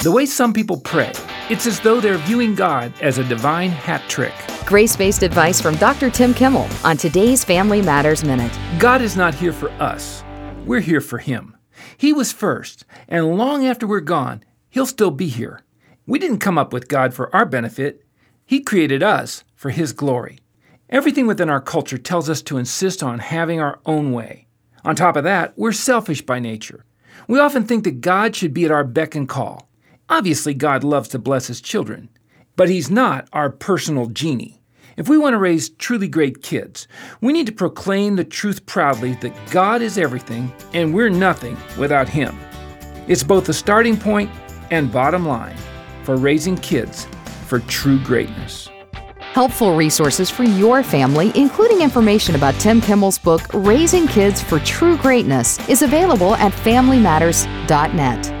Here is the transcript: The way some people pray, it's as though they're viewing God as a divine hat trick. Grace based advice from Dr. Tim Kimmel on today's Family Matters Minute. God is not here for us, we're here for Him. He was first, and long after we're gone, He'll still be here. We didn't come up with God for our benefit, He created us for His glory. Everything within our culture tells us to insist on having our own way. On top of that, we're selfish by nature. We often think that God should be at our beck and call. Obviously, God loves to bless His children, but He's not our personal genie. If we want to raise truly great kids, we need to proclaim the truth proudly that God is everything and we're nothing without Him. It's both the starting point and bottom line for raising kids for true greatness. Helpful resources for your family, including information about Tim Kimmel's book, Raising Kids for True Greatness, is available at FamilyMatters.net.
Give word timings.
The 0.00 0.12
way 0.12 0.26
some 0.26 0.52
people 0.52 0.78
pray, 0.78 1.10
it's 1.50 1.66
as 1.66 1.80
though 1.80 2.00
they're 2.00 2.18
viewing 2.18 2.54
God 2.54 2.92
as 3.00 3.18
a 3.18 3.24
divine 3.24 3.70
hat 3.70 4.00
trick. 4.08 4.32
Grace 4.64 4.94
based 4.94 5.24
advice 5.24 5.60
from 5.60 5.74
Dr. 5.74 6.08
Tim 6.08 6.32
Kimmel 6.32 6.68
on 6.84 6.96
today's 6.96 7.42
Family 7.42 7.82
Matters 7.82 8.22
Minute. 8.22 8.56
God 8.78 9.02
is 9.02 9.16
not 9.16 9.34
here 9.34 9.52
for 9.52 9.70
us, 9.82 10.22
we're 10.64 10.78
here 10.78 11.00
for 11.00 11.18
Him. 11.18 11.56
He 11.96 12.12
was 12.12 12.30
first, 12.30 12.84
and 13.08 13.36
long 13.36 13.66
after 13.66 13.88
we're 13.88 13.98
gone, 13.98 14.44
He'll 14.70 14.86
still 14.86 15.10
be 15.10 15.26
here. 15.26 15.62
We 16.06 16.20
didn't 16.20 16.38
come 16.38 16.58
up 16.58 16.72
with 16.72 16.86
God 16.86 17.12
for 17.12 17.34
our 17.34 17.44
benefit, 17.44 18.06
He 18.46 18.60
created 18.60 19.02
us 19.02 19.42
for 19.56 19.70
His 19.70 19.92
glory. 19.92 20.38
Everything 20.88 21.26
within 21.26 21.50
our 21.50 21.60
culture 21.60 21.98
tells 21.98 22.30
us 22.30 22.40
to 22.42 22.56
insist 22.56 23.02
on 23.02 23.18
having 23.18 23.60
our 23.60 23.80
own 23.84 24.12
way. 24.12 24.46
On 24.84 24.94
top 24.94 25.16
of 25.16 25.24
that, 25.24 25.54
we're 25.58 25.72
selfish 25.72 26.22
by 26.22 26.38
nature. 26.38 26.84
We 27.26 27.40
often 27.40 27.64
think 27.64 27.82
that 27.82 28.00
God 28.00 28.36
should 28.36 28.54
be 28.54 28.64
at 28.64 28.70
our 28.70 28.84
beck 28.84 29.16
and 29.16 29.28
call. 29.28 29.67
Obviously, 30.10 30.54
God 30.54 30.84
loves 30.84 31.08
to 31.10 31.18
bless 31.18 31.48
His 31.48 31.60
children, 31.60 32.08
but 32.56 32.68
He's 32.68 32.90
not 32.90 33.28
our 33.32 33.50
personal 33.50 34.06
genie. 34.06 34.60
If 34.96 35.08
we 35.08 35.18
want 35.18 35.34
to 35.34 35.38
raise 35.38 35.68
truly 35.68 36.08
great 36.08 36.42
kids, 36.42 36.88
we 37.20 37.32
need 37.32 37.46
to 37.46 37.52
proclaim 37.52 38.16
the 38.16 38.24
truth 38.24 38.66
proudly 38.66 39.14
that 39.14 39.50
God 39.50 39.80
is 39.82 39.98
everything 39.98 40.52
and 40.72 40.94
we're 40.94 41.10
nothing 41.10 41.56
without 41.78 42.08
Him. 42.08 42.36
It's 43.06 43.22
both 43.22 43.44
the 43.44 43.54
starting 43.54 43.96
point 43.96 44.30
and 44.70 44.90
bottom 44.90 45.26
line 45.26 45.56
for 46.02 46.16
raising 46.16 46.56
kids 46.56 47.06
for 47.46 47.60
true 47.60 48.02
greatness. 48.02 48.68
Helpful 49.20 49.76
resources 49.76 50.30
for 50.30 50.42
your 50.42 50.82
family, 50.82 51.32
including 51.34 51.82
information 51.82 52.34
about 52.34 52.54
Tim 52.54 52.80
Kimmel's 52.80 53.18
book, 53.18 53.42
Raising 53.52 54.08
Kids 54.08 54.42
for 54.42 54.58
True 54.60 54.96
Greatness, 54.96 55.68
is 55.68 55.82
available 55.82 56.34
at 56.36 56.52
FamilyMatters.net. 56.52 58.37